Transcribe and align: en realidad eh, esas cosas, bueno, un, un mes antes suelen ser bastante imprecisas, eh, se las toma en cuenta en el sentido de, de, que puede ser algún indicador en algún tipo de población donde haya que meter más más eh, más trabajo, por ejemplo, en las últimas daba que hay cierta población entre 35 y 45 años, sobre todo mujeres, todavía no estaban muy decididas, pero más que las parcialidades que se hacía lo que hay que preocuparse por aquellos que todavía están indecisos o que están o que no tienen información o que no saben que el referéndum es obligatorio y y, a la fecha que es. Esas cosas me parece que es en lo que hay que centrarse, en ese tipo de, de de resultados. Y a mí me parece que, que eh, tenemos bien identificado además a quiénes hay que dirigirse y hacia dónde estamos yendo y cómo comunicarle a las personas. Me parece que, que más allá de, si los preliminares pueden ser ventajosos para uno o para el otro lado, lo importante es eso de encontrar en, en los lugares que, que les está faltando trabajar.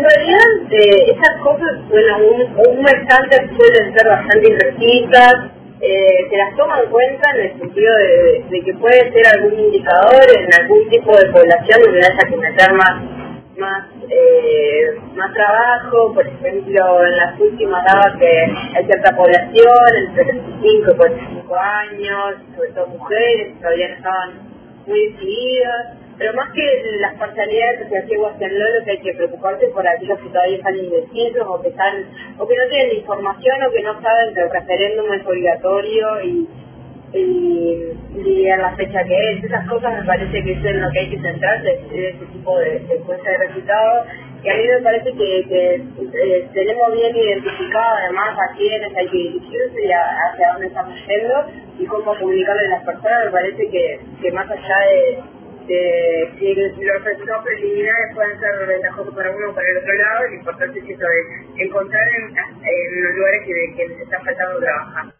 en 0.00 0.04
realidad 0.04 0.46
eh, 0.70 1.12
esas 1.12 1.42
cosas, 1.42 1.88
bueno, 1.88 2.18
un, 2.18 2.40
un 2.40 2.82
mes 2.82 3.04
antes 3.08 3.50
suelen 3.54 3.92
ser 3.92 4.08
bastante 4.08 4.48
imprecisas, 4.48 5.34
eh, 5.80 6.26
se 6.30 6.36
las 6.36 6.56
toma 6.56 6.80
en 6.80 6.90
cuenta 6.90 7.30
en 7.34 7.40
el 7.40 7.58
sentido 7.58 7.94
de, 7.96 8.44
de, 8.48 8.60
que 8.64 8.74
puede 8.74 9.12
ser 9.12 9.26
algún 9.26 9.58
indicador 9.58 10.24
en 10.30 10.54
algún 10.54 10.88
tipo 10.88 11.16
de 11.16 11.26
población 11.26 11.82
donde 11.82 12.00
haya 12.00 12.30
que 12.30 12.36
meter 12.36 12.72
más 12.74 13.02
más 13.58 13.84
eh, 14.08 14.98
más 15.16 15.34
trabajo, 15.34 16.14
por 16.14 16.26
ejemplo, 16.26 17.04
en 17.04 17.16
las 17.16 17.38
últimas 17.38 17.84
daba 17.84 18.16
que 18.18 18.26
hay 18.74 18.86
cierta 18.86 19.14
población 19.14 19.88
entre 20.08 20.24
35 20.24 20.92
y 20.92 20.96
45 20.96 21.56
años, 21.56 22.34
sobre 22.56 22.70
todo 22.72 22.86
mujeres, 22.86 23.58
todavía 23.60 23.88
no 23.88 23.94
estaban 23.96 24.30
muy 24.86 25.12
decididas, 25.12 25.86
pero 26.20 26.34
más 26.34 26.52
que 26.52 26.82
las 27.00 27.14
parcialidades 27.14 27.80
que 27.80 27.88
se 27.88 27.98
hacía 27.98 28.18
lo 28.18 28.84
que 28.84 28.90
hay 28.90 28.98
que 28.98 29.14
preocuparse 29.14 29.68
por 29.68 29.88
aquellos 29.88 30.18
que 30.20 30.28
todavía 30.28 30.56
están 30.58 30.76
indecisos 30.76 31.46
o 31.48 31.62
que 31.62 31.68
están 31.68 31.94
o 32.36 32.46
que 32.46 32.56
no 32.56 32.68
tienen 32.68 32.96
información 32.98 33.62
o 33.66 33.72
que 33.72 33.82
no 33.82 34.02
saben 34.02 34.34
que 34.34 34.40
el 34.40 34.50
referéndum 34.50 35.12
es 35.14 35.26
obligatorio 35.26 36.22
y 36.22 36.48
y, 37.12 38.48
a 38.48 38.56
la 38.58 38.76
fecha 38.76 39.02
que 39.02 39.16
es. 39.32 39.44
Esas 39.44 39.66
cosas 39.66 39.98
me 39.98 40.06
parece 40.06 40.44
que 40.44 40.52
es 40.52 40.64
en 40.64 40.80
lo 40.80 40.90
que 40.90 41.00
hay 41.00 41.10
que 41.10 41.20
centrarse, 41.20 41.80
en 41.90 42.04
ese 42.04 42.26
tipo 42.26 42.58
de, 42.58 42.70
de 42.70 42.98
de 42.98 43.38
resultados. 43.38 44.06
Y 44.42 44.48
a 44.48 44.56
mí 44.56 44.62
me 44.68 44.82
parece 44.82 45.12
que, 45.12 45.44
que 45.48 45.74
eh, 45.74 46.48
tenemos 46.54 46.92
bien 46.94 47.16
identificado 47.16 47.96
además 47.96 48.38
a 48.38 48.56
quiénes 48.56 48.96
hay 48.96 49.08
que 49.08 49.16
dirigirse 49.16 49.84
y 49.84 49.90
hacia 49.90 50.52
dónde 50.52 50.66
estamos 50.68 50.94
yendo 51.06 51.46
y 51.78 51.86
cómo 51.86 52.14
comunicarle 52.14 52.66
a 52.66 52.70
las 52.70 52.84
personas. 52.84 53.24
Me 53.24 53.30
parece 53.32 53.68
que, 53.70 54.00
que 54.22 54.32
más 54.32 54.50
allá 54.50 54.78
de, 54.90 55.39
si 55.70 56.84
los 56.84 57.02
preliminares 57.44 58.14
pueden 58.14 58.40
ser 58.40 58.66
ventajosos 58.66 59.14
para 59.14 59.30
uno 59.30 59.50
o 59.50 59.54
para 59.54 59.68
el 59.68 59.76
otro 59.78 59.92
lado, 59.94 60.28
lo 60.28 60.34
importante 60.34 60.78
es 60.80 60.84
eso 60.88 61.06
de 61.06 61.64
encontrar 61.64 62.02
en, 62.08 62.24
en 62.24 63.02
los 63.04 63.14
lugares 63.14 63.42
que, 63.46 63.76
que 63.76 63.88
les 63.88 64.00
está 64.00 64.20
faltando 64.20 64.58
trabajar. 64.58 65.14